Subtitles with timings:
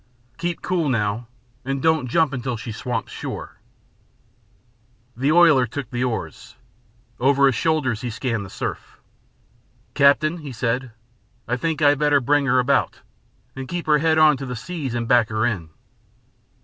[0.39, 1.27] Keep cool now,
[1.63, 3.59] and don't jump until she swamps sure."
[5.15, 6.55] The oiler took the oars.
[7.19, 8.99] Over his shoulders he scanned the surf.
[9.93, 10.89] "Captain," he said,
[11.47, 13.01] "I think I'd better bring her about,
[13.55, 15.69] and keep her head on to the seas and back her in."